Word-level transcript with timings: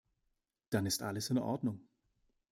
Dann 0.71 0.87
ist 0.87 1.03
alles 1.03 1.29
in 1.29 1.37
Ordnung. 1.37 1.87